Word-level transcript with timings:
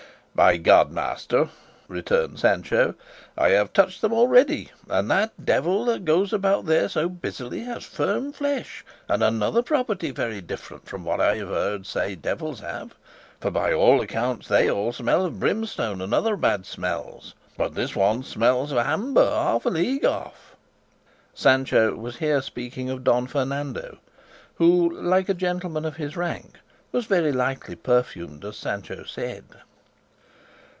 "By 0.33 0.55
God, 0.57 0.91
master," 0.91 1.49
returned 1.89 2.39
Sancho, 2.39 2.95
"I 3.37 3.49
have 3.49 3.73
touched 3.73 3.99
them 4.01 4.13
already; 4.13 4.71
and 4.89 5.11
that 5.11 5.45
devil, 5.45 5.83
that 5.85 6.05
goes 6.05 6.31
about 6.31 6.65
there 6.65 6.87
so 6.87 7.09
busily, 7.09 7.59
has 7.65 7.83
firm 7.83 8.31
flesh, 8.31 8.85
and 9.09 9.21
another 9.21 9.61
property 9.61 10.09
very 10.09 10.39
different 10.39 10.87
from 10.87 11.03
what 11.03 11.19
I 11.19 11.35
have 11.35 11.49
heard 11.49 11.85
say 11.85 12.15
devils 12.15 12.61
have, 12.61 12.95
for 13.41 13.51
by 13.51 13.73
all 13.73 13.99
accounts 14.01 14.47
they 14.47 14.71
all 14.71 14.93
smell 14.93 15.25
of 15.25 15.37
brimstone 15.39 16.01
and 16.01 16.13
other 16.13 16.37
bad 16.37 16.65
smells; 16.65 17.35
but 17.57 17.75
this 17.75 17.93
one 17.93 18.23
smells 18.23 18.71
of 18.71 18.77
amber 18.79 19.29
half 19.29 19.65
a 19.65 19.69
league 19.69 20.05
off." 20.05 20.55
Sancho 21.33 21.93
was 21.93 22.15
here 22.15 22.41
speaking 22.41 22.89
of 22.89 23.03
Don 23.03 23.27
Fernando, 23.27 23.97
who, 24.55 24.89
like 24.91 25.27
a 25.27 25.33
gentleman 25.35 25.83
of 25.83 25.97
his 25.97 26.15
rank, 26.15 26.57
was 26.93 27.05
very 27.05 27.33
likely 27.33 27.75
perfumed 27.75 28.45
as 28.45 28.55
Sancho 28.57 29.03
said. 29.03 29.43